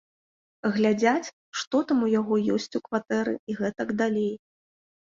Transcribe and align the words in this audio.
Глядзяць, 0.77 1.33
што 1.61 1.83
там 1.91 1.99
у 2.09 2.09
яго 2.19 2.41
ёсць 2.57 2.69
у 2.81 2.85
кватэры, 2.89 3.39
і 3.49 3.61
гэтак 3.63 3.97
далей. 4.03 4.33